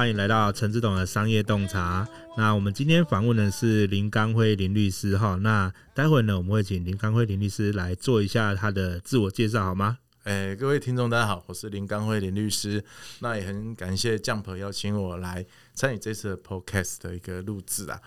[0.00, 2.08] 欢迎来到陈志董的商业洞察。
[2.34, 5.34] 那我们今天访问的是林刚辉林律师哈。
[5.42, 9.98] 那待会呢，我们会请林刚辉林律师来做一下他的自我介绍，好吗？
[10.22, 12.82] 哎，各位听众，大家好，我是林刚辉林律师。
[13.18, 18.00] 那也很感谢 Jump 邀请我来参与这次的 Podcast 的一个录制啊。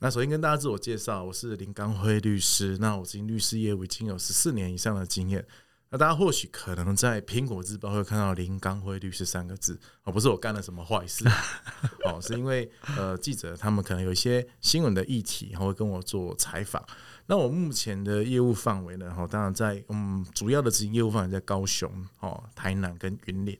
[0.00, 2.76] 那首先跟大家自我介绍，我是林刚辉律师。
[2.80, 5.46] 那我经律师业务已经有十四年以上的经验。
[5.92, 11.28] 那大家或许可能在苹果日报会看到林刚辉律师三个字哦，不是我干了什么坏事
[12.04, 16.80] 哦，是因为呃记者他们可能有一些新闻的议题，会跟我做采访。
[17.26, 23.58] 那我目前的业务范围呢，哈，当然在嗯主要的执行业务范围在高雄、哦台南跟云林。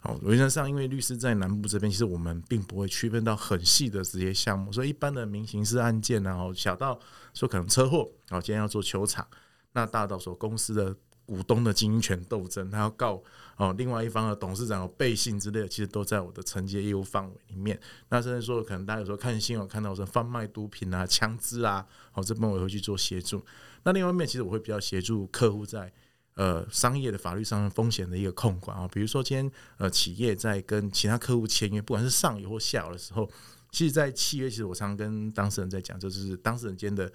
[0.00, 6.98] 哦，原则上因为律师在南部这边，其实我们并不会区分到很细的这些项目，所以一般的民刑事案件，然后小到
[7.34, 9.26] 说可能车祸，哦今天要做球场，
[9.72, 10.96] 那大到说公司的。
[11.26, 13.20] 股东的经营权斗争，他要告
[13.56, 17.78] 哦，另外一方的董事长有背信之类的，其实都在我的承接业务范围里面。
[18.08, 23.44] 那甚至说，可能大家有时候看新闻看到说贩卖毒品啊、枪支啊，哦，这边我会去做协助。
[23.82, 25.92] 那另外一面，其实我会比较协助客户在
[26.34, 33.28] 呃商业的法律上风险的一个控管啊，比如说今天呃企业在跟其他客户签约，不管是上游或下游的时候，
[33.72, 37.12] 其实，在契约，其实我常跟当事人在讲，就是当事人间的。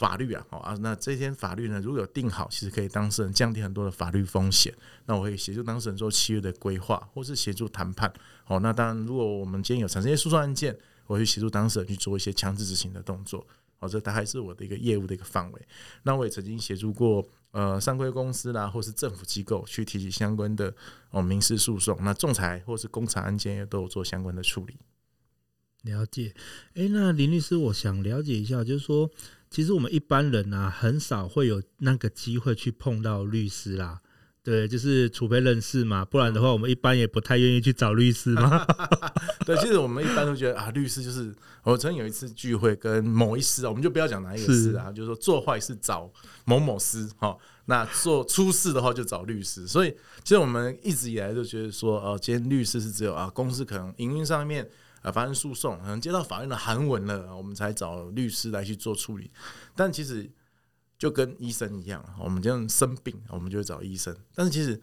[0.00, 4.74] 法律啊，好啊，那这些法律呢，如果有定好，其实可以当事人降低很多的法律风险。
[5.04, 8.10] 那我会协助当事人做契约的规划，或是协助谈判。
[8.44, 10.74] 好，那当然，如果我们今天有产生一些诉讼案件，
[11.06, 13.46] 我会协助当事人去做一些强制执行的动作。
[13.76, 15.68] 好，这大概是我的一个业务的一个范围。
[16.04, 20.74] 那我也曾经协助过呃上规公司啦，或是政府机构去提起相关的
[21.10, 21.98] 哦民事诉讼。
[22.00, 24.78] 那仲裁或是公产案件也都有做相关的处理。
[25.82, 26.34] 了解。
[26.72, 29.10] 诶，那林律师，我想了解一下，就是说。
[29.50, 34.00] 其实我们一般人啊，很少会有那个机会去碰到律师啦。
[34.42, 38.64] 对，就是除非认识嘛，不然的话，我们一般也不太愿意去找律师嘛。
[39.44, 46.10] 对，其实我们一般都觉得啊，律师就是我曾经有一次聚会跟某一师啊，我们就不要讲哪一个师啊，就是说做坏事找
[46.46, 47.36] 某某师哈，
[47.70, 49.66] 那做出事的话就找律师。
[49.66, 54.68] 所以其实我们一直以来都觉得说，哦，今天律师是只有啊，公司可能营运上面。
[55.02, 59.30] 啊，发生诉讼，可能接到法院的函文了，我们才找律师来去做处理。
[59.74, 60.30] 但其实
[60.98, 64.14] 就跟医生一样，我们这样生病，我们就会找医生。
[64.34, 64.78] 但是其实，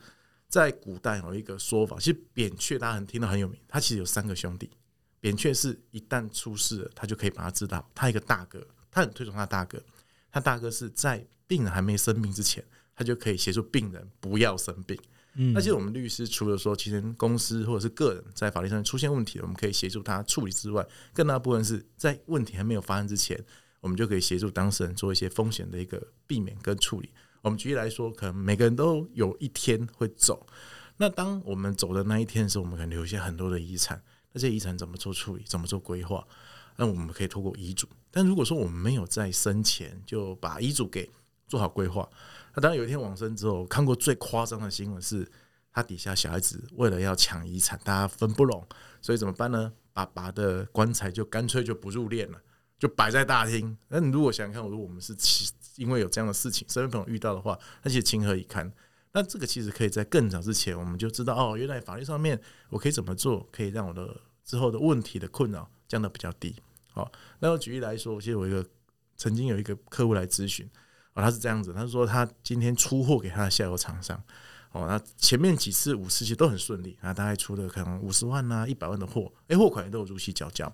[0.49, 4.71] 在古代有一个说法，其实扁鹊大家很听到很有名，他其实有三个兄弟。
[5.19, 7.87] 扁鹊是一旦出事了，他就可以把他知道。
[7.93, 9.79] 他一个大哥，他很推崇他大哥。
[10.31, 12.65] 他大哥是在病人还没生病之前，
[12.97, 14.99] 他就可以协助病人不要生病。
[15.35, 23.39] 嗯，那其实我们律师除了说，其实公司或者是个人在法律上出现问题，我们可以协助他处理之外，更大部分是在问题还没有发生之前，
[23.79, 27.11] 我们就可以协助当事人做一些风险的一个避免跟处理。
[27.43, 30.47] 我们举例来说，可能每个人都有一天会走，
[30.97, 34.01] 那当我们走的那一天的时候，我们可能留下很多的遗产，
[34.33, 36.27] 那这些遗产怎么做处理，怎么做规划？
[36.77, 37.87] 那我们可以透过遗嘱。
[38.09, 41.07] 但如果说我们没有在生前就把遗嘱给
[41.47, 42.09] 做好规划。
[42.57, 45.29] 那当有一天往生之后，看过最夸张的新闻是，
[45.71, 48.67] 他底下小孩子为了要抢遗产，大家分不拢，
[48.99, 49.71] 所以怎么办呢？
[49.93, 52.41] 爸爸的棺材就干脆就不入殓了，
[52.79, 53.77] 就摆在大厅。
[53.89, 55.15] 那你如果想想看，如果我们是
[55.75, 58.73] 因为有这样的事情，身边朋友遇到的话，那些情何以堪？
[59.11, 66.55] 那这个其实可以在更早之前，我们就知道哦，原来法律上面我可以怎么做，可以让我的之后的问题的困扰降得比较低。
[66.91, 68.65] 好，那我举例来说，其实我一个
[69.15, 70.67] 曾经有一个客户来咨询。
[71.17, 74.15] 哦，他是这样子，他说他今天出货给他的下游厂商，
[74.71, 80.71] 哦，那前面几次五次其实都很顺利，啊，大概出了可能五十万啊、一百万的货，诶，货款也都有如期缴交。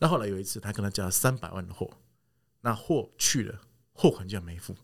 [0.00, 1.88] 那后来有一次，他跟他交了三百万的货，
[2.62, 3.60] 那货去了，
[3.92, 4.74] 货款就没付。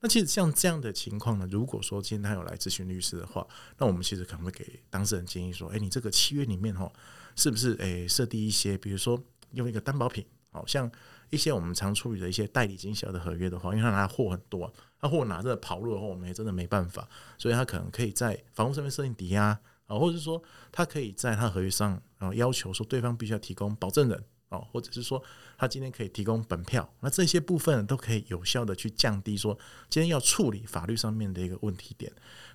[0.00, 3.46] 那其实像这样的情况呢，如果说今天他有来咨询律师的话，
[3.76, 6.90] 那我们其实可能会给当事人建议说，诶，你这个契约里面哈，
[7.36, 9.22] 是不是诶设定一些，比如说
[9.52, 10.90] 用一个担保品，好像。
[11.30, 20.42] 一些我们常处理的一些代理经销的合约的话，因为他拿货很多，他货拿着跑路的话，我们也真的没办法，所以他可能可以在房屋上面设定抵押啊，或者是说
[20.72, 25.22] 他可以在他合约上，然后要求说对方必须要提供保证人哦，或者是说
[25.58, 29.58] 他今天可以提供本票，那这些部分都可以有效的去降低说
[29.90, 32.10] 今天要处理法律上面的一个问题点。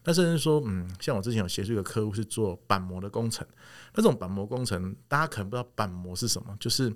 [0.06, 3.48] 那甚至说，嗯，像我之前有协助一个客户是做板模的工程，
[3.94, 6.94] 那这种板模工程大家可能不知道板模是什么，就是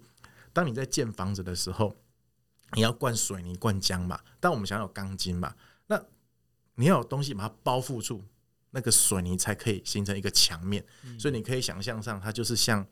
[0.58, 1.96] 当你在建房子的时候，
[2.74, 5.54] 你要灌水泥、灌浆嘛，但我们想要有钢筋嘛，
[5.86, 6.04] 那
[6.74, 8.24] 你要有东西把它包覆住。
[8.72, 10.84] 那个水泥才可以形成一个墙面，
[11.20, 12.86] 所以你可以想象上，它就是像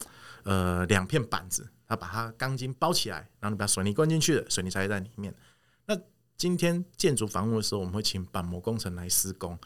[0.44, 5.34] 呃两片板子，它把它钢筋包起来，然后你把水泥灌进去了，水泥才会在里面。
[5.88, 6.00] 那
[6.38, 9.58] 今天建筑房屋的时候，我们会请板模工程来施工。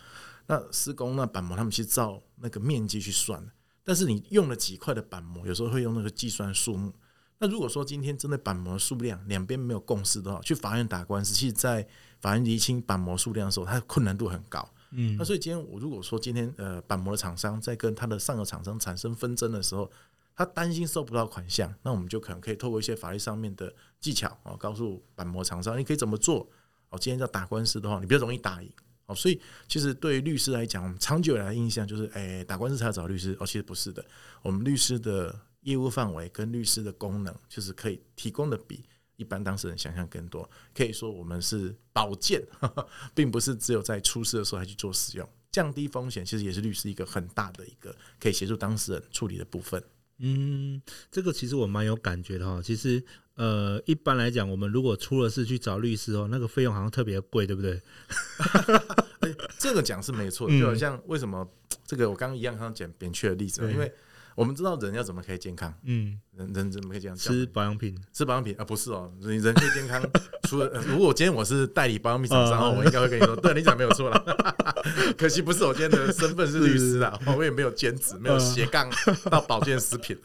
[0.47, 3.45] 那施工那板模，他们去照那个面积去算，
[3.83, 6.93] 但是你用了几块的板模，有时候会用那个计算数目。
[7.39, 11.87] 那如果说今天真的板模数量两边没有共识的话，去法院打官司，其实在
[12.19, 14.69] 法院厘清板模数量的时候，它的困难度很高。
[14.91, 19.89] 嗯，那所以今天我如果说今天呃板模的厂商在跟他的上游厂商产生纷争的时候，
[20.35, 26.45] 他担心收不到款项，那我们就可能可以透过一些法律上面的技巧啊，告诉板模厂商你可以怎么做
[26.89, 26.99] 哦。
[26.99, 28.69] 今天要打官司的话，你比较容易打赢
[29.05, 29.15] 哦。
[29.15, 33.45] 所以其实对于律师来讲，我们长久以来的印象就是，哎、欸，打官司才要找律师哦。
[33.45, 34.03] 其实不是的，
[34.41, 38.83] 我们律师的业务范围跟律师的功能，就是可以提供的比。
[39.15, 42.41] 一般当事人想象更多，可以说我们是保荐，
[43.13, 49.83] 并不是只有在出事的时候才去做使用，降低风险，其实也是律师一个很大的一个可以协助当事人处理的部分。
[50.19, 52.61] 嗯，这个其实我蛮有感觉的哈。
[52.61, 53.03] 其实，
[53.35, 57.73] 呃，一般来讲，我们如果出了事去找律师哦，那个费用好像特别贵，对不对？
[57.73, 61.45] 欸、 这个讲是没错，就好像为什么
[61.85, 63.93] 这个我刚刚一样刚刚讲扁鹊的例子，因为。
[64.39, 65.73] 我们知道人要怎么可以健康？
[65.83, 67.93] 嗯，人人怎么可以这样吃保养品？
[68.13, 68.63] 吃保养品啊？
[68.63, 70.01] 不是哦，你人可以健康。
[70.47, 74.23] 除了如果今天我是代理保养品厂商，我应该会跟你说， 对你讲没有错啦。
[75.19, 78.89] 可惜不是我今天的身份是律师啊，我也没有兼职，没有斜杠
[79.29, 80.17] 到保健食品。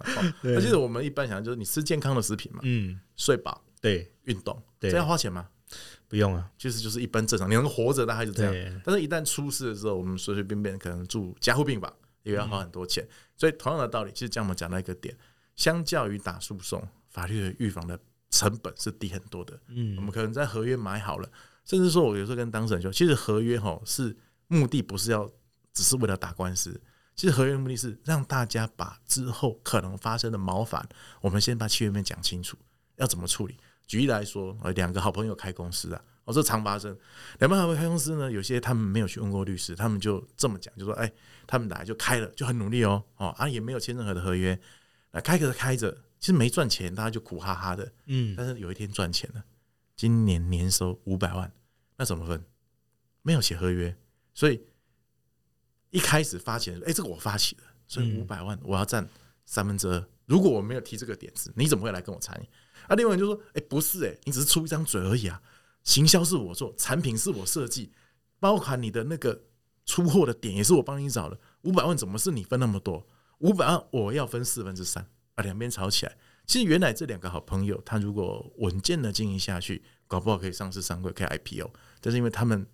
[0.42, 5.48] 那其实我们一般想就是你吃健康的食品嘛，嗯，睡饱，对，运动，这要花钱吗？
[6.06, 8.80] 不用啊，其实就是一般正常，你能活着那还是这样。
[8.84, 11.92] 但是一旦出事的时候，我们随随便便可能住加护病房。
[12.24, 13.06] 也要花很多钱，
[13.36, 15.16] 所以同样的道理，其实这样我们讲到一个点，
[15.54, 17.98] 相较于打诉讼，法律的预防的
[18.30, 19.58] 成本是低很多的。
[19.68, 21.30] 嗯，我们可能在合约买好了，
[21.64, 24.16] 甚至说，我有时候跟当事人说，其实合约哈是
[24.48, 25.30] 目的不是要
[25.72, 26.80] 只是为了打官司，
[27.14, 30.88] 其实合约的目的是让大家把之后可能发生的毛烦，
[31.20, 32.56] 我们先把契约面讲清楚，
[32.96, 33.56] 要怎么处理。
[33.86, 36.02] 举例来说，呃，两个好朋友开公司啊。
[36.24, 36.96] 我说常发生，
[37.38, 38.32] 两边还会开公司呢。
[38.32, 41.12] 有些他们没有去问过律师，他们就这么讲，就说：“哎，
[41.46, 44.58] 他们来就开了，就很努力哦，哦啊，也没有签任何的合约，
[45.10, 47.92] 那开着开着，其实没赚钱，大家就苦哈哈的。
[48.06, 49.44] 嗯，但是有一天赚钱了，
[49.96, 51.52] 今年年收五百万，
[51.98, 52.42] 那怎么分？
[53.20, 53.94] 没有写合约，
[54.32, 54.62] 所以
[55.90, 59.06] 一开始发钱，哎，这个我发起的，所以五百万我要占
[59.44, 60.02] 三分之二。
[60.24, 62.48] 如果我没有提这个点子，你怎么会来跟我参与？
[62.88, 65.38] 啊，另外人就说：哎，不是，哎，你只是出一张嘴而已啊。”
[65.84, 67.92] 行销是我做，产品是我设计，
[68.40, 69.44] 包含你的那个
[69.86, 71.38] 出货的点也是我帮你找的。
[71.62, 73.06] 五百万怎么是你分那么多？
[73.38, 75.42] 五百万我要分四分之三啊！
[75.42, 76.16] 两边吵起来。
[76.46, 81.70] 其实原来这两个好朋友，他如果稳健的经营下去，搞不好可以上市上柜，可以 IPO。
[82.00, 82.66] 但是因为他们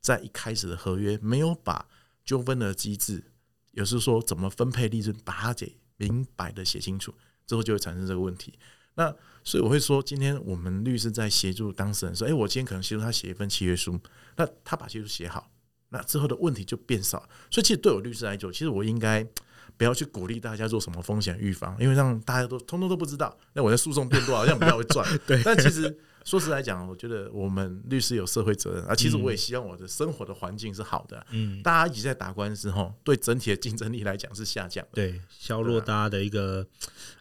[0.00, 1.88] 在一开始的合约没有把
[2.24, 3.32] 纠纷的机制，
[3.72, 7.14] 有时说怎么分配利润，把它给明白的写清楚，
[7.46, 8.58] 之后就会产生这个问题。
[8.94, 13.98] 那所以我会说，今天我们律师在协助当事人说，诶，我今天可能协助他写一份契约书，
[14.36, 15.50] 那他把契约书写好，
[15.88, 17.18] 那之后的问题就变少。
[17.50, 19.26] 所以其实对我律师来讲，其实我应该
[19.76, 25.06] 不要去鼓励大家做什么风险预防，因为让大家都通通都不知道，那我在诉讼变多好像比较会赚。
[25.26, 25.98] 对，但其实。
[26.24, 28.94] 说实来讲，我觉得我们律师有社会责任啊。
[28.94, 31.26] 其实我也希望我的生活的环境是好的。
[31.30, 34.90] 嗯，大家一直在打官司吼，对整体的竞争力来讲是下降的。
[34.92, 36.66] 对，削弱大家的一个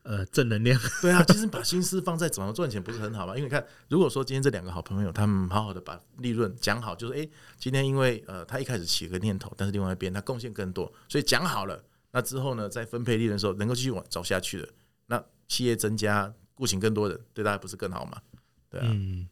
[0.03, 0.79] 呃正能量。
[1.01, 3.35] 对啊，其实把心思放在怎么赚钱不是很好吗？
[3.35, 14.69] 因为你看，如果说今天这两个好朋友，他们好好的把利润讲好，就是诶，今天因为呃他一开始起个念头，但是另外一边他贡献更多，所以讲好了，那之后呢，在分配利润的时候能够继续往走下去的，
[15.07, 18.21] 那企业增加雇请更多人，对大家不是更好吗？
[18.71, 19.27] 对啊，嗯，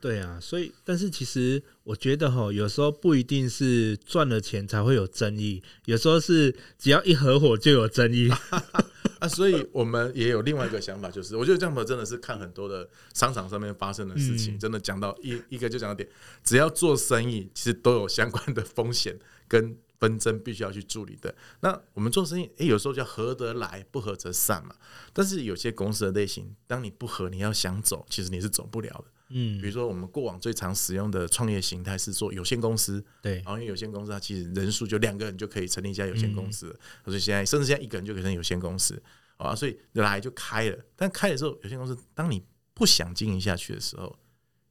[0.00, 8.30] 对啊，所以，但是其实我觉得哈，有时候不一定是赚了钱才会有争议，有时候是只要一合伙就有争议。
[9.20, 9.28] 啊。
[9.28, 16.06] 所以我们也有另外一个想法，就是我觉得这样真的是看很多的商场上面发生的事情，真的讲到一一个就讲到点，
[16.42, 19.18] 只要做生意，其实都有相关的风险
[19.48, 21.34] 跟纷争，必须要去处理的。
[21.60, 24.74] 那我们做生意，诶，有时候叫合得来，不合则散嘛。
[25.12, 29.04] 但是有些公司的类型，当你不合，你要想走，其实你是走不了的。
[29.30, 39.02] 嗯，比如说我们过往最常使用的创业形态是做有限公司，对，然后因为有限公司它其实人数就两个人就可以成立一家有限公司，所以现在甚至现在一个人就可以成立有限公司。
[39.36, 40.78] 啊，所以来就开了。
[40.94, 42.40] 但开了之后，有限公司当你
[42.72, 44.16] 不想经营下去的时候，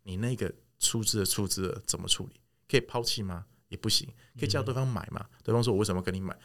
[0.03, 0.49] 你那个
[0.79, 2.39] 出资的出资怎么处理？
[2.69, 3.45] 可以抛弃吗？
[3.67, 4.07] 也不行。
[4.39, 5.25] 可以叫对方买嘛？
[5.43, 6.37] 对方说：“我为什么跟你买？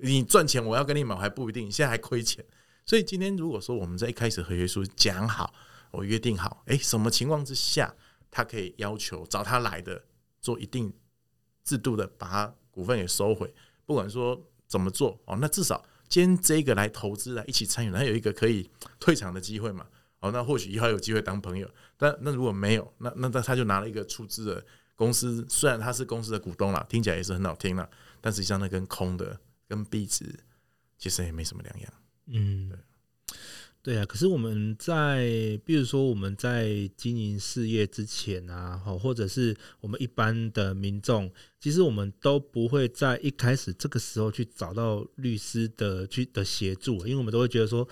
[0.00, 1.70] 你赚钱，我要跟你买，还不一定。
[1.70, 2.44] 现在还亏钱。”
[2.86, 5.54] 所以今天如果说我们在一开始合约书讲好，
[5.90, 7.94] 我约定好，哎，什么情况之下
[8.30, 10.04] 他可以要求找他来的，
[10.40, 10.92] 做一定
[11.64, 13.54] 制度的把他股份给收回，
[13.86, 15.84] 不管说怎么做哦，那至少。
[16.06, 18.70] 今天这个来投资来一起参与，还有一个可以
[19.00, 19.86] 退场的机会嘛？
[20.20, 21.68] 哦，那或许以后有机会当朋友。
[21.96, 27.88] 但那如果没有，那那他他就拿了一个出资的公司，虽然他是公司的股东啦，听起来也是很好听啦，
[28.20, 30.24] 但实际上那跟空的跟壁纸
[30.98, 31.92] 其实也没什么两样。
[32.26, 32.78] 嗯，对。
[33.84, 35.26] 对啊，可是我们在，
[35.62, 47.86] 比如说我们在经营事业之前啊，或者是我们一般的民众，其实我们都不会在一开始这个时候去找到律师的去的协助，因为我们都会觉得说，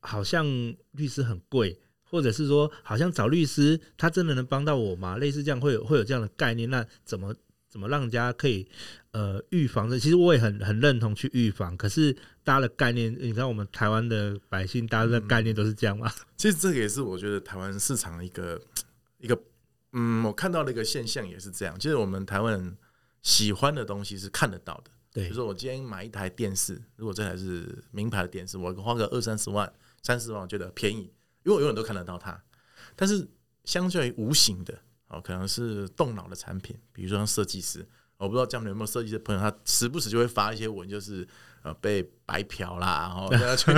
[0.00, 0.44] 好像
[0.90, 1.80] 律师很贵，
[2.12, 5.16] 或者是说，好像找律师他真的能帮到我吗？
[5.16, 7.34] 类似这样会有会有这样的概念，那怎么？
[7.72, 8.68] 怎么让人家可以
[9.12, 9.98] 呃预防的？
[9.98, 11.74] 其实我也很很认同去预防。
[11.74, 12.12] 可是
[12.44, 16.12] 大家的概念，你看我们台湾的百姓，大家的概念都是这样吗？
[16.36, 18.60] 其实这个也是我觉得台湾市场的一个
[19.16, 19.42] 一个
[19.92, 21.74] 嗯，我看到的一个现象也是这样。
[21.80, 22.76] 其实我们台湾人
[23.22, 24.90] 喜欢的东西是看得到的。
[25.10, 31.10] 对，比如说我今天买一台电视，如果这台是名牌的电视，我花个二三十万、三十万，我觉得便宜，
[31.44, 32.42] 因为我永远都看得到它。
[32.96, 33.28] 但是
[33.64, 34.78] 相较于无形的。
[35.08, 41.28] 哦，可能是动脑的产品，比如说像设计师，我不知道江总有没有设计师朋友，他时不时就会发一些文，就是
[41.62, 43.72] 呃被白嫖啦，然后 去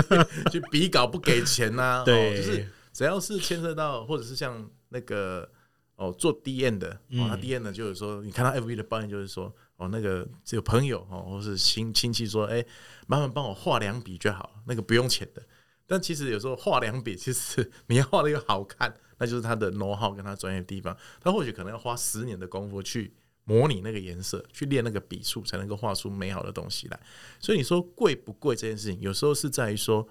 [0.53, 5.51] 去比稿不给钱呐、啊，对，就是只要是牵涉到，或者是像那个
[5.97, 12.65] 哦做 DM 的，哦他 DM 的就是说，你看到 FB 的抱怨就是说，哦那个只有朋友哦或是亲亲戚说，哎，
[13.09, 15.43] 麻烦帮我画两笔就好，那个不用钱的，
[15.87, 18.95] 但其实有时候画两笔，其实你要画的又好看。
[19.17, 23.15] 那就是他的爱好跟他专业的地方，他或许可能要花十年的功夫去
[23.45, 27.01] 模拟那个颜色，去练那个笔触，才能够画出美好的东西来。
[27.39, 30.07] 所以你说贵不贵这件事情，有时候是在于说，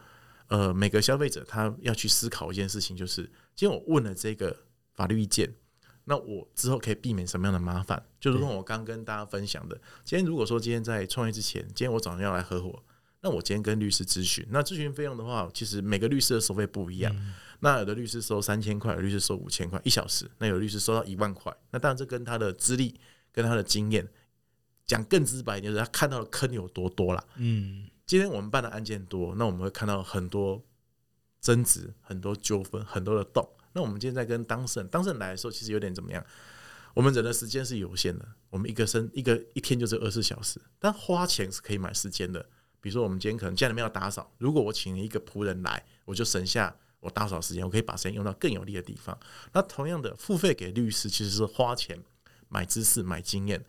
[0.47, 4.55] 呃，每个消费者他要去思考一件事情，就是今天我问了这个
[4.93, 5.53] 法律意见，
[6.05, 8.01] 那我之后可以避免什么样的麻烦？
[8.21, 9.75] 就是说我刚跟大家分享的，
[10.05, 12.81] 今天如果说今天在创业之前，今天我早上要来合伙，
[13.23, 17.11] 那我今天跟律师咨询，那咨询费用的话，其实每个律师的收费不一样。
[17.15, 20.29] 嗯那有的律师收三千块，有的律师收五千块一小时。
[20.37, 21.55] 那有的律师收到一万块。
[21.71, 22.99] 那当然这跟他的资历、
[23.31, 24.05] 跟他的经验
[24.85, 27.23] 讲更直白一点，就是他看到的坑有多多啦。
[27.37, 30.61] 嗯，今天我们办的案件多，那我们会看到很多
[31.39, 33.49] 争执、很多纠纷、很多的洞。
[33.71, 36.21] 那我们今天在跟当事人，当事人来的时候，其实有点怎么样？
[36.93, 42.45] 我们人的时间是有限的，我们一个生一个一天就只有二十四小时，但花钱是可以买时间的。
[42.83, 46.75] 比如说，我们今天可能家里面要打扫，如果我请了一个仆人来，我就省下。
[46.99, 49.17] 我打扫时间，我可以把时间用到更有利的地方。
[49.51, 52.01] 那同样的，付费给律师其实是花钱
[52.47, 53.61] 买知识、买经验。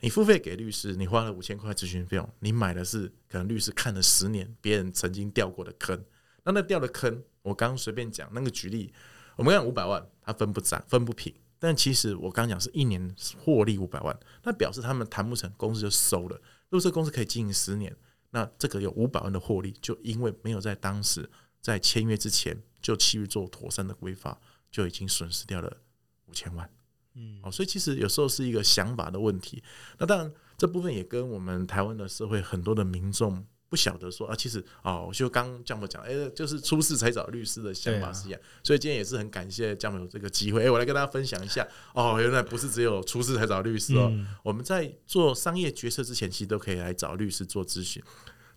[0.00, 6.04] 你付费给律师，你花了五千块咨询费用，你买的是可能律师看了十年别人曾经掉过的坑。
[6.44, 8.92] 那那掉的坑，我刚刚随便讲那个举例，
[9.36, 11.34] 我们看五百万，它分不涨、分不平。
[11.58, 16.36] 但其实我刚刚讲是一年获利五百万，那表示他们谈不成，公司就收了。
[16.68, 17.96] 如果这公司可以经营十年，
[18.30, 21.28] 那这个有五百万的获利，就因为没有在当时。
[21.58, 24.38] 在签约之前就去做妥善的规划，
[24.70, 25.78] 就已经损失掉了
[26.26, 26.70] 五千万。
[27.14, 29.60] 嗯，哦，所以其实有时候是一个想法的问题。
[29.98, 38.40] 那当然，这部分也跟我们台湾的社会很多的民众不晓得说啊，其实哦，就刚江某讲，哎，就是出事才找律师的想法是一样。
[38.62, 41.66] 所以今天也是很感谢江某有这个机会，哎，我来跟大家分享一下。
[41.94, 48.02] 哦，原来不是只有出事才找律师哦，我们在做商业决策之前，其实都可以来找律师做咨询。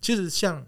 [0.00, 0.66] 其实像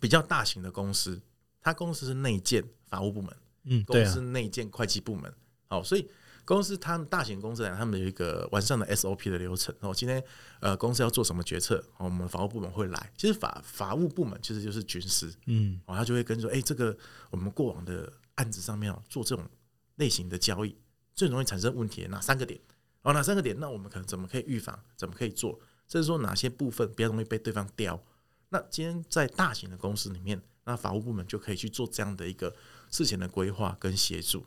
[0.00, 1.20] 比较大型的公司。
[1.62, 5.30] 他公司是内建法务部门，嗯，公司内建会计部门，
[5.68, 6.08] 好，所以
[6.44, 9.74] 公司他们大型公司来讲，他们有一个完善的 SOP 的流程。
[9.80, 10.22] 哦，今天
[10.60, 13.12] 呃，公司要做什么决策，我们法务部门会来。
[13.16, 16.96] 其实法法务部门其实就是军师，嗯，哦，他就会跟说，哎，这个
[17.30, 19.48] 我们过往的案子上面哦，做这种
[19.96, 20.76] 类型的交易，
[21.14, 22.60] 最容易产生问题的哪三个点？
[23.02, 23.58] 哦，哪三个点？
[23.60, 24.78] 那我们可能怎么可以预防？
[24.96, 25.58] 怎么可以做？
[25.86, 28.02] 甚至说哪些部分比较容易被对方刁？
[28.48, 30.42] 那今天在大型的公司里面。
[30.64, 32.54] 那法务部门就可以去做这样的一个
[32.90, 34.44] 事前的规划跟协助，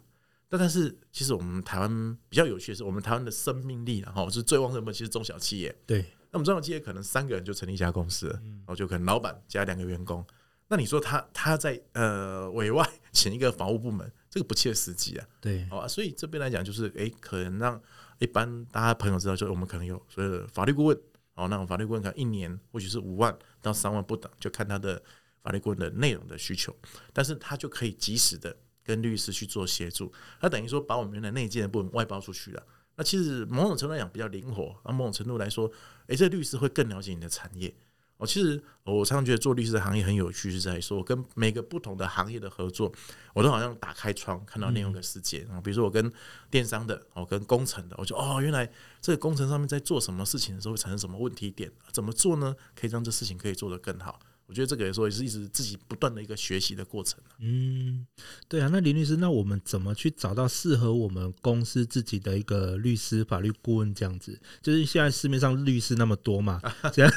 [0.53, 5.75] 但但是其实我们台湾比较有趣的是，我们台湾的生命力然后是最旺盛的，其实中小企业。
[5.83, 10.23] 对，那我们中小企业可能三个人就成立一家公司了，然后就可能老板加两个员工。
[10.67, 15.27] 那你说他他在呃委外请一个法务部门，这个不切实际啊。
[15.41, 17.81] 对，好啊，所以这边来讲就是，哎，可能让
[18.19, 20.95] 一般大家朋友知道，就我们可能有所谓的法律顾问，
[21.33, 25.01] 哦，那种法律顾问可能一年或许是五万到三万不等，就看他的。
[25.41, 26.73] 法律顾问的内容的需求，
[27.11, 32.63] 但是他就可以及时的跟律师去做协助，他等于说把我们原来内建的部分外包出去了。
[32.95, 35.67] 那其实某种程度来讲比较灵活，那某种程度来说，
[36.07, 37.73] 诶、欸，这个律师会更了解你的产业。
[38.17, 42.93] 哦，其实我常常觉得做律师的行业很有趣，是在说我跟每个不同的行业的合作，
[43.33, 45.59] 我都好像打开窗看到另外一个世界啊。
[45.59, 46.13] 比如说我跟
[46.51, 48.71] 电商的，我，跟工程的，我就哦，原来
[49.01, 52.55] 这个工程上面在做什么事情的时候会产生什么问题点，怎么做呢？
[52.79, 54.19] 可以让这事情可以做得更好。
[54.45, 57.17] 我觉得这个也说也是一直自己不断的一个学习的过程。
[57.39, 58.05] 嗯，
[58.47, 64.39] 对啊，那林律师，那我们怎么去找到适合我们公司自己的一个律师、法律顾问这样子？
[64.61, 66.61] 就是现在市面上律师那么多嘛，
[66.93, 67.09] 讲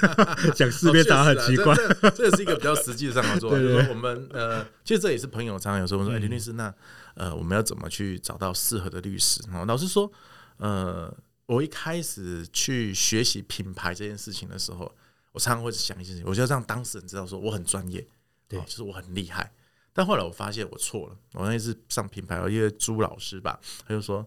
[0.55, 3.59] 讲市面上很奇怪，哦啊、这这也是一个比较实际的上的做法。
[3.59, 6.73] 就是说我们呃，其实这也是朋友常常有时候说，哎，林律师，那
[7.15, 9.43] 呃，我们要怎么去找到适合的律师？
[9.67, 10.11] 老实说，
[10.59, 11.13] 呃，
[11.47, 14.95] 我一开始去学习品牌这件事情的时候。
[15.37, 18.09] 我常常会想一件事情，我就要让当事人知道说我很专业，
[18.49, 19.53] 对，就是我很厉害。
[19.93, 21.19] 但后来我发现我错了。
[21.35, 24.27] 我那次上品牌，有一个朱老师吧，他就说，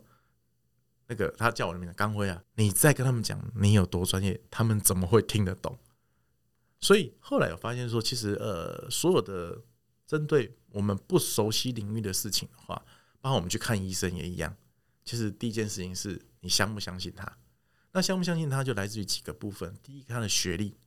[1.07, 5.79] 那个他叫我的名字刚辉啊，你再跟他们讲你有多专业，他们怎么会听得懂？
[6.79, 9.59] 所以后来我发现说，其实呃，所有的
[10.05, 12.75] 针对我们不熟悉领域的事情的话，
[13.19, 14.55] 包括我们去看医生也一样。
[15.03, 17.35] 其实第一件事情是你相不相信他？
[17.93, 19.75] 那相不相信他，就来自于几个部分。
[19.81, 20.77] 第一个，他的学历。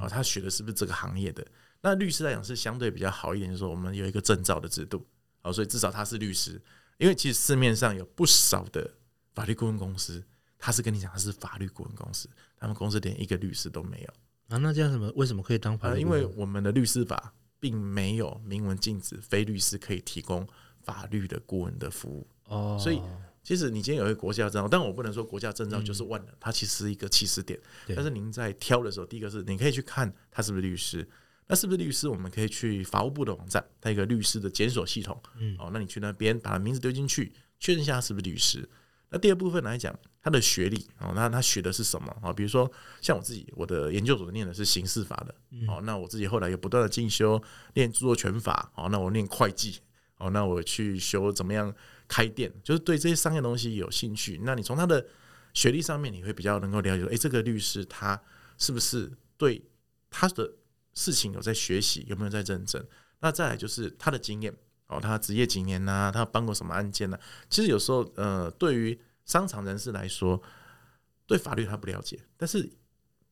[0.00, 1.46] 哦，他学的是不是这个行业的？
[1.80, 5.04] 那律师来讲是相对比较好一点，就是说我们有一个证照的制度，
[5.42, 6.60] 哦，所以至少他是律师。
[6.98, 8.88] 因为其实市面上有不少的
[9.34, 10.22] 法律顾问公司，
[10.58, 14.08] 他是跟你讲他是法律顾问公司，他们公司连一个律师都没有
[14.54, 14.58] 啊。
[14.58, 15.10] 那这样什么？
[15.16, 16.20] 为什么可以当法律顾问？
[16.22, 20.46] 因为我们的律师法并没有明文禁止非律师可以提供
[20.82, 23.00] 法律的顾问的服务哦，所以。
[23.42, 27.58] 其实你今天有一个国家证照，但我不能说国家证照就是万能，它其实是一个起始点。
[27.88, 31.06] 但是您在挑的时候，第一个是你可以去看他是不是律师，
[31.48, 32.08] 那是不是律师？
[32.08, 35.20] 我们可以去法务部的网站，它一个律师的检索系统。
[35.58, 38.68] 哦，那你去那边把名字丢进去，确认一下他是不是律师。
[39.10, 42.32] 那第二部分来讲，他的学历哦，那他学的是什么啊？
[42.32, 45.34] 比如说像我自己，我的研究所念的是刑事法的，
[45.66, 47.42] 哦，那我自己后来又不断的进修，
[47.74, 49.80] 念著作权法，哦，那我念会计，
[50.16, 51.74] 哦，那我去修怎么样？
[52.12, 55.02] 开店就是对这些商业东西有兴趣，那你从他的
[55.54, 58.20] 学历上面，你会比较能够了解，诶，这个律师他
[58.58, 59.64] 是不是对
[60.10, 60.52] 他的
[60.92, 62.86] 事情有在学习，有没有在认真？
[63.20, 64.54] 那再来就是他的经验
[64.88, 66.10] 哦，他职业几年呐？
[66.12, 67.18] 他办过什么案件呢？
[67.48, 70.42] 其实有时候，呃，对于商场人士来说，
[71.26, 72.70] 对法律他不了解，但是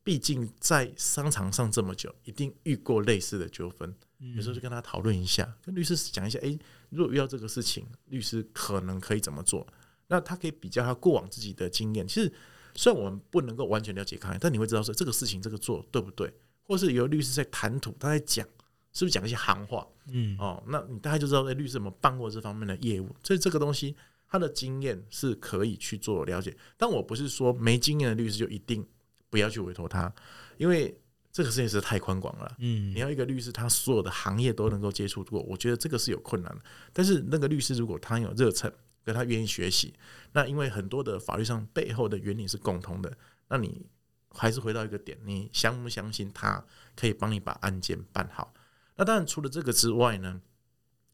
[0.03, 3.95] 毕竟在商场上这么久，一定遇过类似的纠纷。
[4.37, 6.59] 有时候就跟他讨论一下，跟律师讲一下，诶，
[6.91, 9.67] 如果遇到这个事情，律师可能可以怎么做？
[10.09, 12.07] 那他可以比较他过往自己的经验。
[12.07, 12.31] 其实
[12.75, 16.33] 虽然我们不能够完全了解他，但你会知道说这个事情这个做对不对？
[16.65, 18.47] 或是有律师在谈吐，他在讲，
[18.93, 19.87] 是不是讲一些行话？
[20.09, 23.09] 嗯，哦，那你大概就知道，诶，律师有没有办过这方面的业务？
[23.23, 23.97] 所以这个东西
[24.29, 26.55] 他的经验是可以去做了解。
[26.77, 28.87] 但我不是说没经验的律师就一定
[29.31, 30.12] 不要去委托他，
[30.59, 30.95] 因为。
[31.33, 36.61] 这个事情是太宽广了，嗯，你要一个律师，他所有的行业都能够接触过，我觉得这个是有困难的。
[36.93, 38.71] 但是那个律师如果他有热忱，
[39.05, 39.95] 跟他愿意学习，
[40.33, 43.16] 那因为很多的法律上背后的原理是共通的，
[43.47, 43.87] 那你
[44.31, 46.64] 还是回到一个点，你相不相信他
[46.97, 48.53] 可以帮你把案件办好？
[48.97, 50.40] 那当然除了这个之外呢，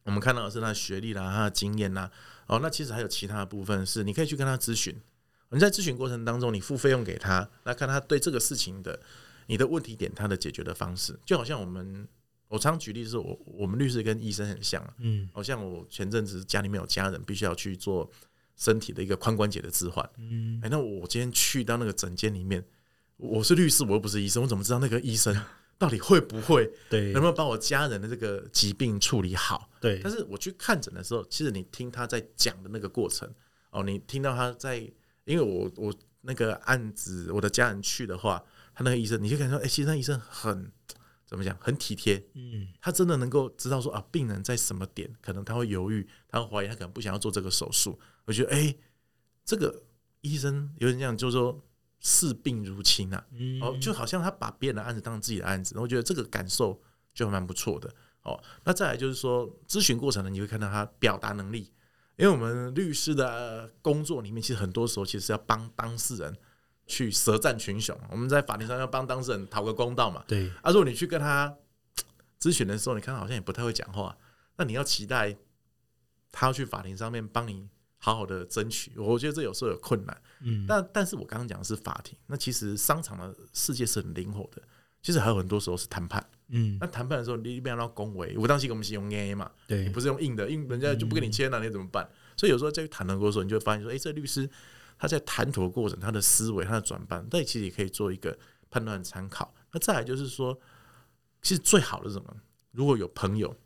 [0.05, 2.11] 我们看到的是他的学历啦，他的经验啦，
[2.47, 4.99] 哦，那其实还有其他的部分是你可以去跟他咨询。
[5.51, 9.01] 你在咨询过程当中，你付费用给他，那看他对这个事情的。
[9.49, 12.05] 你的问题点，他的解决的方式，就好像我们，
[12.49, 18.11] 我常举例是我我们律师跟医生很像，嗯，好像我前阵子家里面有家人必须要去做
[18.57, 22.61] 身体的一个髋关节的置换，嗯，哎，那我今天去到那个诊间里面，
[23.19, 25.41] 我是律师，我又不是医生，我怎么知道那个医生
[25.79, 29.71] 到底会不会，对，能不能把我家人的这个疾病处理好？
[29.81, 33.33] 对，但是我去看诊的时候，其实你听他在讲的那个过程，
[33.71, 34.91] 哦，你听到他在，
[35.27, 38.43] 因为我我那个案子，我的家人去的话。
[38.79, 40.71] 他那个医生，你就感觉说，哎，其实那医生很
[41.25, 42.23] 怎么讲，很体贴。
[42.35, 47.99] 嗯，他真的能够知道说啊，病人在什么点，可能他会犹豫，他会怀疑，他可能不想要做这个手术。
[48.27, 48.77] 我觉得，哎，
[49.47, 49.83] 这个
[50.21, 51.59] 医生有点像，就是说
[52.01, 53.27] 视病如亲啊。
[53.33, 55.75] 嗯，哦，就好像他把别人的案子当自己的案子。
[55.79, 56.79] 我觉得这个感受
[57.15, 57.91] 就蛮不错的。
[58.25, 61.73] 哦，那再来就是说，咨询过程呢，你会看到他表达能力，
[62.17, 66.37] 因为我们律师的工作里面，其实很多时候其实是要帮当事人。
[66.89, 70.23] 去舌战群雄，我们在法庭上要帮当事人讨个公道嘛。
[70.29, 70.49] 对。
[70.63, 71.53] 啊，如果你去跟他
[72.41, 74.17] 咨询的时候，你看他好像也不太会讲话，
[74.57, 75.37] 那你要期待
[76.31, 80.23] 他要去法庭上面帮你好好的争取，我觉得这有时候有困难。
[80.43, 80.65] 嗯。
[80.69, 84.63] 但但是我刚刚讲的是法庭，那其实商场的世界是很灵活的。
[85.03, 86.25] 其实还有很多时候是谈判。
[86.49, 92.09] 嗯，那谈判的时候，你一般要恭维，我当时我们是用 A 嘛，对，不是用硬的，硬人家就不跟你签了，你怎么办？
[92.37, 94.49] 所以有时候在谈的过程中，你就会发现说，哎，这律师
[94.99, 98.39] 他在谈吐的过程，他的思维，他的转办，那其实也可以做一个
[98.71, 99.53] 判断参考。
[99.73, 100.59] 那再来就是说，
[101.43, 102.37] 其实最好的是什么？
[102.71, 103.57] 如果有朋友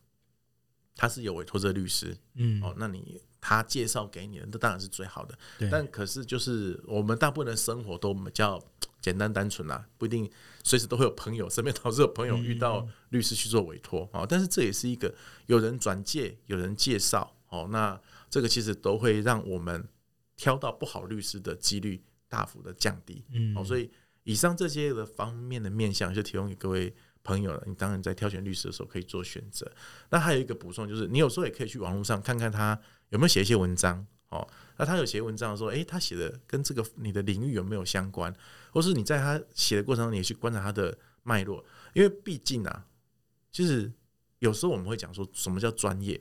[0.96, 5.38] 他是有委托这个律师，嗯，哦，那你他介绍给你的，那当然是最好的。
[5.70, 8.62] 但可是就是我们大部分的生活都比较
[9.00, 10.30] 简单单纯啦，不一定
[10.62, 14.26] 随时都会有朋友，身边导致有朋友遇到律师去做委托啊。
[14.28, 15.14] 但是这也是一个
[15.46, 19.88] 有人转介，有人介绍哦，那这个其实都会让我们
[20.36, 23.24] 挑到不好律师的几率大幅的降低。
[23.32, 23.90] 嗯，哦，所以
[24.24, 27.62] 以上这些的方面的面向就提供给各位朋友了。
[27.66, 29.70] 你当然在挑选律师的时候可以做选择。
[30.10, 34.48] 那还有一个补充就是，你有时候也可以去网络上看看他有没有写一些文章哦。
[34.78, 38.34] 那他有写文章说，诶，他写的跟这个你的领域有没有相关？
[38.72, 42.86] 或是你在他写的过程中，你也去观察他的脉络，因为毕竟啊，
[43.50, 43.92] 就是
[44.38, 46.18] 有时候我们会讲说什么叫专业，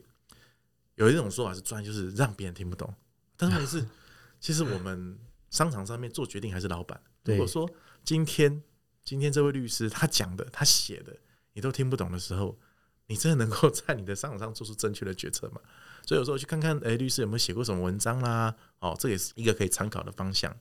[0.96, 2.92] 有一种说法是专业就是让别人听不懂，
[3.36, 3.86] 但是是
[4.38, 5.18] 其实我们
[5.48, 7.00] 商场上面做决定还是老板。
[7.24, 7.70] 如果说
[8.04, 8.62] 今天
[9.04, 11.16] 今天这位律师他讲的他写的
[11.52, 12.58] 你都听不懂的时候，
[13.06, 15.60] 你真的能够在你的商场上做出正确的决策吗？
[16.06, 18.54] 所以有时候去看看，诶，律师有没有写过什么文章啦？
[18.80, 20.54] 哦，这也是一个可以参考的方向。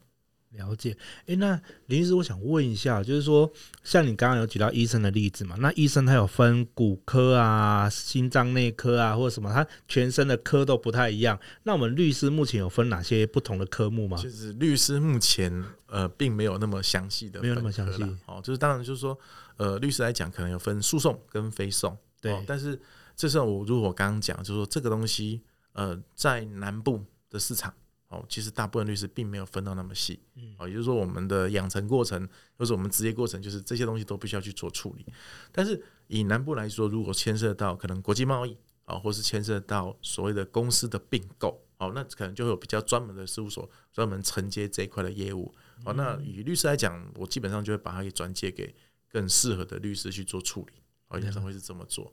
[0.54, 0.98] 了解，
[1.28, 3.48] 哎，那林律师，我想问一下，就是说，
[3.84, 5.56] 像你刚刚有举到医生的例子嘛？
[5.60, 11.40] 那医生他有分骨科啊、心脏内科啊，或者什么，他全身的科都不太一样。
[11.62, 14.18] 那我们律师目前有分哪些不同的科目吗？
[14.18, 18.02] 就是律师目前呃，并没有那么详细的，没有那么详细。
[18.26, 19.16] 哦，就是当然就是说，
[19.58, 21.96] 呃，律师来讲，可能有分诉讼跟非讼。
[22.20, 22.78] 对，哦、但是
[23.20, 25.42] 这是我如果我刚刚讲，就是说这个东西，
[25.74, 27.74] 呃，在南部的市场。
[28.08, 30.20] 哦，其实大部分律师并没有分到那么细，
[30.58, 32.28] 哦，也就是说，我们的养成过程
[32.58, 35.06] 或者我们职业过程，就是这些东西都必须要去做处理。
[35.52, 45.54] 但是以南部来说，如果牵涉到可能国际贸易啊，或是牵涉到所谓的公司的并购，哦，那可能就会有比较专门的事务所专门承接这一块的业务。
[45.86, 48.74] 哦，那以律师来讲，我基本上就会把它给转借给
[49.08, 50.82] 更适合的律师去做处理。
[51.10, 52.12] 哦，通常会是这么做。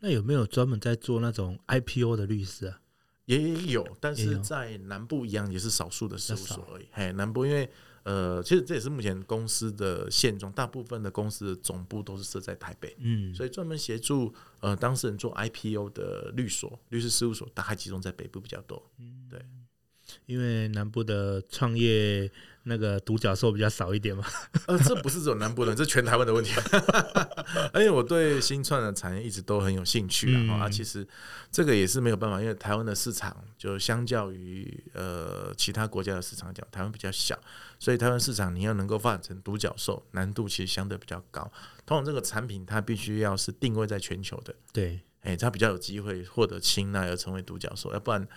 [0.00, 2.80] 那有没有专门在做那种 IPO 的律师啊？
[3.26, 6.86] 也有，但是在南部一样也是少数的事务所而已。
[6.90, 7.68] 嘿，南部因为
[8.02, 18.82] 呃，其实这也是目前公司的现状，大部分的公司的总部都是设在台北，嗯，所以专门协助呃当事人做 IPO 的律所、律师事务所，大概集中在北部比较多。
[18.98, 19.40] 嗯，对，
[20.26, 22.30] 因为南部的创业。
[22.64, 24.24] 那个独角兽比较少一点嘛？
[24.66, 26.52] 呃，这不是只有南部人，这是全台湾的问题。
[27.72, 30.64] 而且我对新创的产业一直都很有兴趣啊。
[30.64, 31.06] 啊，其实
[31.50, 37.38] 这个也是没有办法，因为台湾的市场就相较于呃其他国家的市场讲，台湾比较小，
[37.78, 41.50] 所以台湾市场你要能够发展成独角兽，难度其实相对比较高。
[41.86, 48.28] 通常这个产品它必须要是定位在全球的，对，哎，它比较有机会获得青睐而成为独角兽，要不然。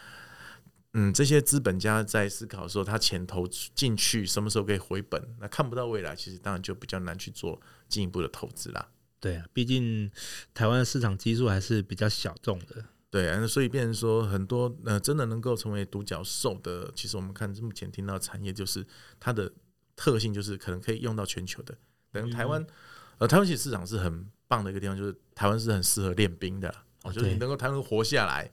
[0.95, 5.35] 嗯，这些资本家在思考说，他钱投进去什么时候可以回本？
[5.39, 8.89] 那看不到未来，其实当然就比较难去做进一步的投资啦。
[9.19, 10.11] 对啊，毕竟
[10.53, 12.85] 台湾的市场基数还是比较小众的。
[13.09, 18.85] 对啊，所以变成说很多呃，真的能够成为独角兽的，其实我们看目前听到产业，就是
[19.19, 19.51] 它的
[19.95, 21.75] 特性就是可能可以用到全球的。
[22.11, 22.63] 等于台湾，
[23.17, 26.69] 呃，台湾其实市场是很棒的一个地方，就是台湾是很适合练兵的。
[27.01, 28.51] 哦，就是你能够台湾活下来。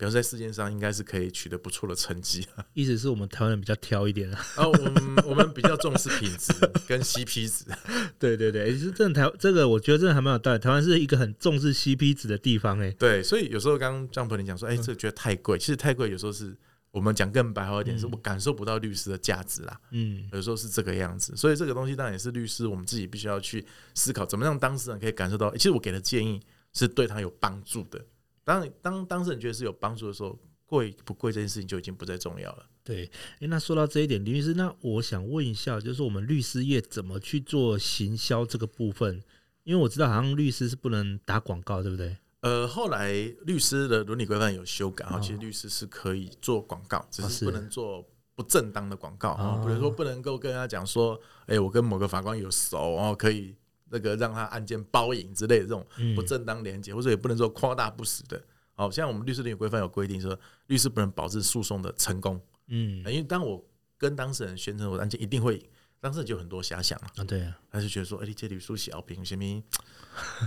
[0.00, 4.42] 比如在世界上应该是可以取得不错的成绩，意思是我们台湾人比较挑一点啊。
[4.56, 6.54] 哦，我们我们比较重视品质
[6.88, 7.66] 跟 CP 值。
[8.18, 10.58] 对对对，其实这台这个我觉得真的还蛮有道理。
[10.58, 12.90] 台湾是一个很重视 CP 值的地方哎。
[12.92, 16.56] 对，所以有时候刚刚 Jump 你讲说，哎，这个觉得太贵，其实太贵有时候是
[16.92, 19.78] 我们讲更白话一点，是我感受不到律师的价值啦。
[19.90, 26.40] 嗯，有时候是这个样子，所以这个东西当然也是律师我们自己必须要去思考，怎么让当事人可以感受到，其实我给的建议
[26.72, 28.02] 是对他有帮助的。
[28.50, 30.36] 当当当事人觉得是有帮助的时候，
[30.66, 32.66] 贵不贵这件事情就已经不再重要了。
[32.82, 33.08] 对，
[33.38, 39.22] 诶，那说到这一点，林律师，那我想问一下，就是我们律师业怎么去做行销这个部分？
[39.62, 42.16] 因为我知道好像律师是不能打广告，对不对？
[42.40, 53.54] 呃，后来律师的伦理规范有修改，啊，其实律师是可以做广告，只是不能做不正当的广告啊，比如说不能够跟人家讲说，哎，我跟某个法官有熟，然后可以。
[53.90, 55.84] 那个让他案件包赢之类的这种
[56.16, 58.42] 不正当连结，或者也不能说夸大不实的。
[58.72, 62.40] 好像我们律师伦理规范有规定说，律师不能保证诉讼的成功。
[62.68, 63.62] 嗯，因为当我
[63.98, 65.64] 跟当事人宣称我的案件一定会赢，
[66.00, 67.24] 当事人就很多遐想啊。
[67.24, 69.62] 对啊，他就觉得说，哎，你这律师小平，什么？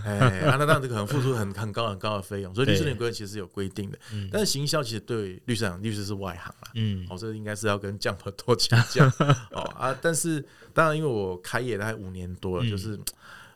[0.04, 4.00] 哎，啊，那当然这个很付出很很高很高的费用，所以律师伦理规其实是有规定的。
[4.32, 6.72] 但是行销其实对律师来讲，律师是外行啦。
[6.76, 9.06] 嗯，哦，这应该是要跟 Jump 多请教。
[9.52, 13.00] 哦啊，但是当然，因为我开业大概五年多了，就是。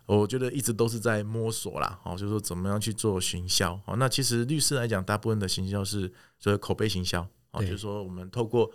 [0.05, 3.73] 我觉得一直都是在摸索啦，哦，就是说怎么样去做行销。
[3.83, 8.71] 哦，那其实律师来讲，大部分的行销是所谓口碑行销，哦，就是说我们透过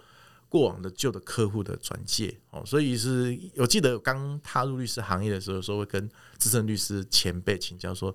[0.52, 8.14] 过往的旧的客户的转介，哦，所以是我记得刚踏入律师行业的时候，说会跟资深律师前辈请教说，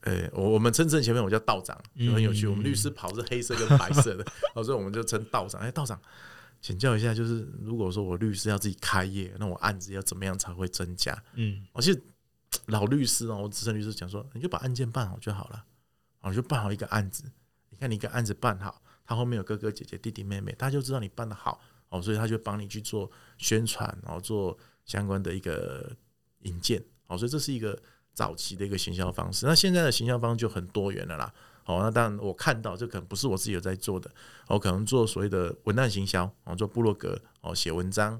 [0.00, 5.58] 呃，我我们真正前面我叫道长，就很有趣，我们律师袍是黑色跟白色的， 哦，所以我们就称道长。
[5.62, 5.98] 哎，道长。
[6.60, 11.16] 请教一下，就是如果说我律师要自己开业，那我案子要怎么样才会增加？
[11.34, 12.02] 嗯，我其实
[12.66, 15.64] 老律师哦，我资深律师讲说，你就把案件办好就好了，
[16.20, 17.22] 哦，就办好一个案子。
[17.70, 25.94] 你看你一个案子办好，他后面有哥哥姐姐、弟弟妹妹，他就知道你办得好哦，所以他就帮你去做宣传，然后做相关的一个
[26.40, 27.80] 引荐哦，所以这是一个
[28.12, 29.46] 早期的一个行销方式。
[29.46, 31.32] 那现在的行销方就很多元了啦。
[31.64, 34.10] 哦，那当然我看到这可能不是我自己有在做的，
[34.46, 38.18] 我可能做所谓的文案行销，哦，做部落格，哦，写文章，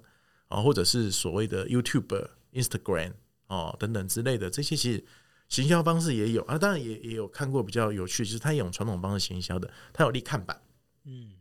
[0.49, 3.15] 哦，或者是所谓的 YouTube、Instagram，
[3.47, 5.03] 哦，等等之类的这些，其实
[5.49, 6.59] 行销方式也有啊。
[6.59, 10.61] 当然也也有看过比较有趣，就是他用传统方式行销的，他有立看板，
[11.05, 11.33] 嗯，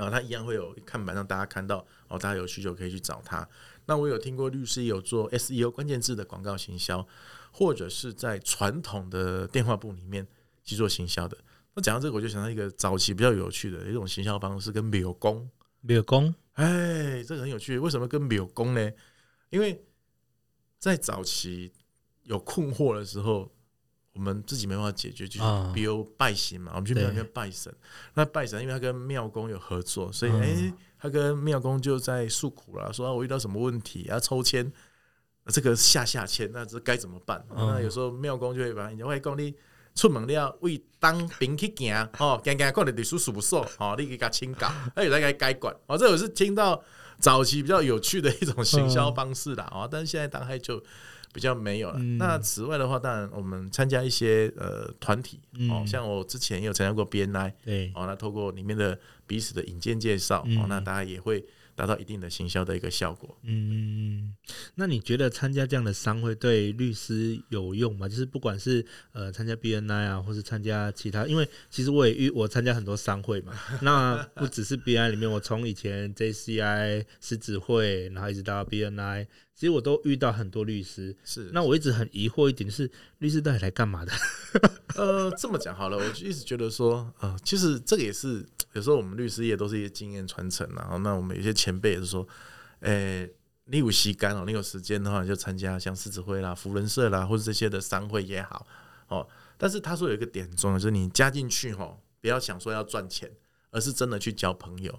[0.00, 3.46] 啊，他一样会有看板让大家看到，哦，大家有需求可以去找他。
[3.86, 7.06] 那我有听过律师有做 SEO 关键字的广告行销，
[7.52, 10.26] 或者是在传统的电话簿里面
[10.64, 11.36] 去做行销的。
[11.74, 15.48] 那讲到这个，我就想到一个早期比较有趣的一种行销方式，跟柳工。
[15.82, 17.78] 柳工，哎，这个很有趣。
[17.78, 18.92] 为什么跟柳工呢？
[19.48, 19.82] 因为
[20.78, 21.72] 在早期
[22.24, 23.50] 有困惑的时候，
[24.14, 27.72] 我们自己没办法解决，就是比如拜神嘛，我们去庙里面拜神。
[28.14, 34.70] 那拜神，因为他跟庙公有合作，所以哎，他跟庙公就在诉苦了，说我遇到什么问题，要抽签，
[35.46, 37.44] 这个下下签，那这该怎么办？
[37.54, 39.54] 那有时候庙公就会把人家外公你。
[39.92, 46.80] 出门了，为当兵去行，哦，行行过来历史事务所，哦，你给他请教， 哎，来给他改管，哦，这我是听到
[47.18, 50.80] 早期比较有趣的一种行销方式啦，哦，但是现在当然就
[51.32, 51.96] 比较没有了。
[51.98, 55.40] 嗯、那此外的话，当然我们参加一些呃团体，
[55.70, 61.44] 哦，像我之前也有参加过 BNI，对，哦，那透过里面的彼此的引荐介绍，哦，那大家也会。
[61.76, 63.34] 达到一定的行销的一个效果。
[63.42, 64.34] 嗯，
[64.74, 68.06] 那你觉得参加这样的商会对律师有用吗？
[68.06, 73.54] 就是不管是呃参加 BNI 啊，或是参加其他，因为其实我也遇我参加很多商会嘛。
[73.80, 79.26] 那不只是 BNI 里面，我从以前 JCI 狮子会，然后一直到 BNI，
[79.60, 81.14] 其实我都遇到很多律师。
[81.22, 84.12] 是，那我一直很疑惑一点，就是律师到底来干嘛的？
[84.96, 88.46] 呃，这么讲好了，我就一直觉得说，啊、呃，其实这个也是。
[88.72, 92.26] 有时候我们律师业都是一些经验传承，然后那我们有些前辈也是说，
[92.78, 93.34] 诶、欸，
[93.66, 98.66] 你有时间哦，你有时间的话，你就参加像狮子会啦、福伦社啦，或者这些的商会也好
[99.08, 99.28] 哦。
[99.58, 103.30] 但是他说有一个点很重要，就是你加进去哦，不要想说要赚钱，
[103.72, 104.98] 而是真的去交朋友，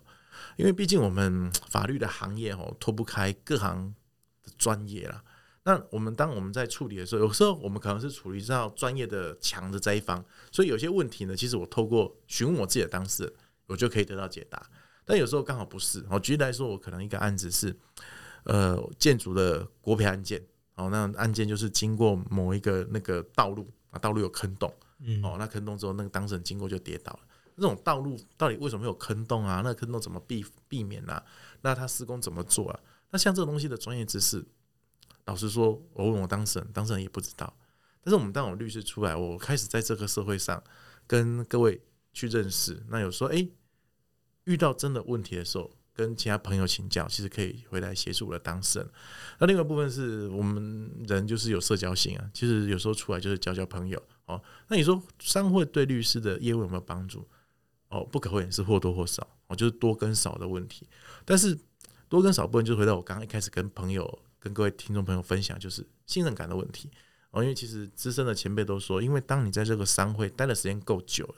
[0.57, 3.95] 因为毕竟我们法律的行业哦，脱不开各行
[4.43, 5.23] 的专业啦。
[5.63, 13.33] 那我们当我们在处理的时候，有时候我们可能是处理到专业的强的这一方，所以有些问题呢，其实我透过询问我自己的当事人。
[13.67, 14.61] 我就可以得到解答，
[15.05, 16.05] 但有时候刚好不是。
[16.09, 17.73] 我举例来说，我可能一个案子是，
[18.43, 24.69] 呃，建筑的国赔案件，哦，那案件就是经过某一个那个道路啊，道路有坑洞，
[25.23, 27.19] 哦，那坑洞之后，那个当事人经过就跌倒了。
[27.55, 29.61] 那种道路到底为什么会有坑洞啊？
[29.63, 31.23] 那坑洞怎么避避免啊？
[31.61, 32.79] 那他施工怎么做啊？
[33.11, 34.43] 那像这个东西的专业知识，
[35.25, 37.55] 老实说，我问我当事人，当事人也不知道。
[38.03, 40.63] 但是我们当我律师出来，我开始在这个社会上
[41.05, 42.83] 跟各位去认识。
[42.89, 43.47] 那有时候，哎。
[44.45, 48.89] 遇到真的问题的时候，跟其他朋友请教，其实可以回来协助我的当事人。
[49.37, 54.41] 那另外一部分是我们人就是有社交性啊，其实有时候出来就是交交朋友哦。
[54.67, 57.29] 那你说商会对律师的业务有没有帮助？
[57.89, 60.89] 哦，不可讳言是或多或少哦，就是多跟少的问题。
[61.23, 61.55] 但是
[62.11, 66.91] 多跟少部分就回到我刚刚一开始跟朋友、跟各位听众朋友分享，就是信任感的问题
[67.31, 67.41] 哦。
[67.41, 71.35] 因为其实资深的前辈都说，因为当你在这个商会待的时间够久了，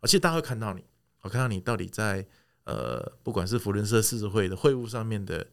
[0.00, 0.84] 而且大家会看到你，
[1.22, 2.24] 我看到你到底在。
[2.64, 5.44] 呃，不管是福伦社、世事会的会务上面的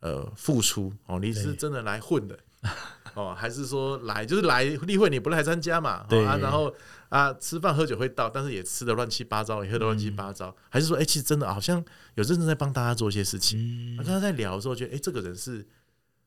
[0.00, 2.36] 呃付出哦，你是真的来混的
[3.14, 6.04] 哦，还是说来就是来例会你不来参加嘛？
[6.08, 6.74] 对啊，然后
[7.08, 11.82] 啊吃饭喝酒会到，但是也吃的乱七八糟，也喝的乱七八糟，还是说哎、欸，其实真的好像
[12.14, 13.96] 有认真在帮大家做一些事情。
[13.96, 15.66] 那刚刚在聊的时候，觉得哎、欸，这个人是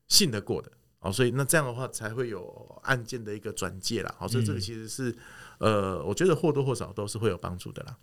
[0.08, 4.14] 信得过的哦，所以那这样的话才会有案件的一个转介啦。
[4.18, 5.16] 好，所以这个其实是
[5.58, 7.96] 呃，我觉得或多或少都是会有帮助的啦。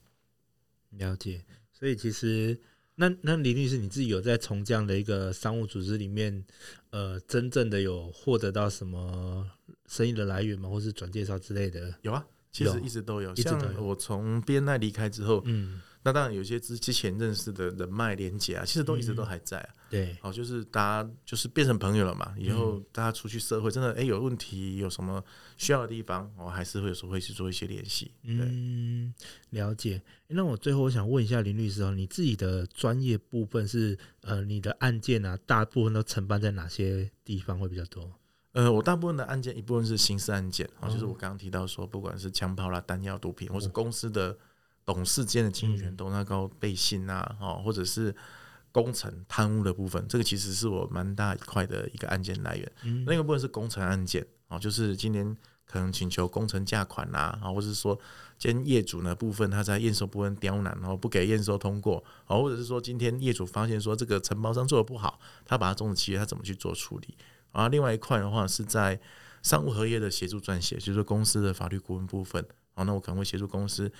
[0.91, 1.43] 了解。
[1.73, 2.59] 所以其实，
[2.99, 6.43] 那那林律师，你自己有在从这样的一个商务组织里面，
[6.89, 9.47] 呃，真正的有获得到什么
[9.85, 10.67] 生意的来源吗？
[10.67, 11.93] 或是转介绍之类的？
[12.01, 13.35] 有啊，其实一直都有。
[13.35, 19.69] 像我从 BNI 离开之后，嗯，那当然有些之之前认识的人脉连接啊，其实都一直都还在啊。
[19.89, 22.33] 对，好，就是大家就是变成朋友了嘛。
[22.37, 25.23] 以后大家出去社会，真的哎、欸、有问题，有什么
[25.57, 28.11] 需要的地方，我还是会有时候会去做一些联系。
[28.23, 29.13] 嗯，
[29.49, 30.01] 了解。
[30.27, 38.09] 那我最后我想问一下林律师哦，你自己的专业部分是呃，你的案件啊，大部分都承办在哪些地方会比较多？
[38.53, 44.35] 呃，我大部分的案件一部分是刑事案件，啊，就是我刚刚提到说，不管是枪炮啦、弹药、毒品，或是公司的
[44.87, 48.15] 董事间的经营权都那高背信啊，哦，或者是。
[48.69, 52.71] 工程贪污的部分，这个其实是我蛮大一块的一个案件来源。
[52.83, 57.97] 嗯，那个部分是工程案件啊，就是今年可能请求工程价款啊，啊，或者是说，
[58.37, 67.17] 今天业主呢部分他在验收部分刁难，然后不给验收通过，啊，或者是说今天业主发现说这个承包商做的不好，他把它终止契约，他怎么去做处理？
[67.53, 68.99] 啊，另外一块的话是在
[69.41, 72.45] 商务合约的协助撰写，就是公司的法律顾问部分，
[72.75, 73.91] 哦，那我可能会协助公司。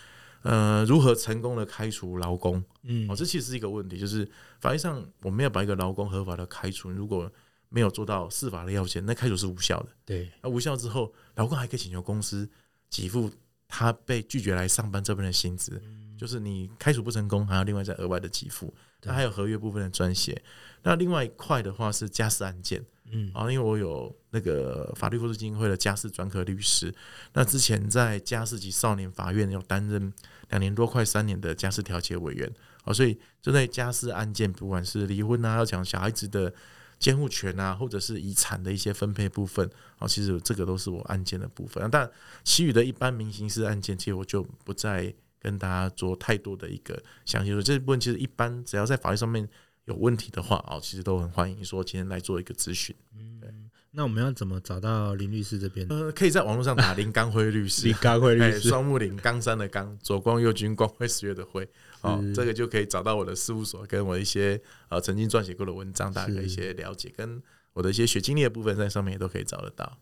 [0.44, 2.64] 呃，如何成功的开除劳工？
[2.84, 7.32] 嗯，哦，这其实是一个问题，就是法律上我们要把一个劳工合法的开除，如果
[7.70, 9.90] 没有做到司法的要件，那开除是无效的。
[10.06, 12.50] 对，那无效之后，劳工还可以请求公司
[12.90, 13.30] 给付
[13.68, 18.74] 他被拒绝来上班这边的薪资，嗯，就是你开除不成功，还要另外再额外的给付。
[19.04, 20.42] 那还有合约部分的撰写。
[20.84, 22.84] 那另外一块的话是家事案件。
[23.10, 26.94] 嗯，啊，因为我有那个法律扶助基金会的家事专科律师，
[27.32, 30.12] 那之前在家事及少年法院要担任
[30.50, 32.52] 两年多快三年的家事调解委员，
[32.84, 36.54] 啊，所以针对家事案件，不管是离婚啊，要讲小孩子的
[37.00, 41.90] 监护权啊，或者是遗产的一些分配部分，啊，其实这个都是我案件的部分。
[41.90, 42.12] 但
[42.44, 47.62] 其余的一般民刑事案件，其实我就不再跟大家做太多的一个详细说。
[47.62, 49.48] 这部分其实一般只要在法律上面。
[49.88, 52.94] 有问题的话哦，其实都很欢迎说今天来做一个咨询。
[53.16, 55.88] 嗯，那我们要怎么找到林律师这边？
[55.88, 61.66] 呃，可以在网络上打林刚辉律师，林刚辉律师，双木林冈山的冈，左光右军光辉十月的辉，
[62.02, 69.98] 哦，这个就可以找到我的事务所，跟我一些呃曾经撰写过的文章，大家一些了解，跟我的一些学经历的部分，在上面也都可以找得到。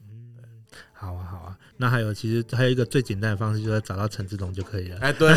[0.97, 1.55] 好啊，好啊。
[1.77, 4.97] 那还有，其实还有一个最简单的方式，就是找到陈志龙就可以了。
[5.01, 5.35] 哎，对，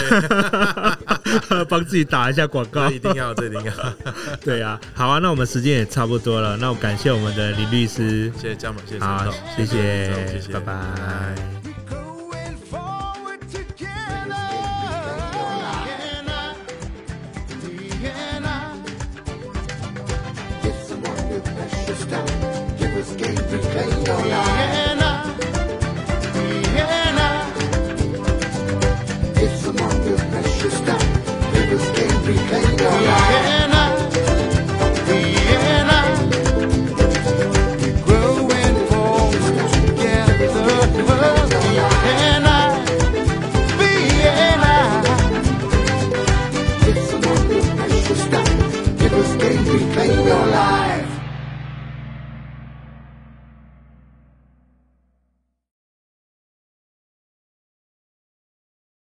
[1.69, 3.73] 帮自己打一下广告，一定要，这一定要。
[4.45, 5.19] 对啊，好啊。
[5.19, 9.25] 那我们时间也差不多了，那我感谢我们的林律师，谢谢嘉门，谢谢，好，
[9.57, 11.68] 谢谢，谢谢，拜拜。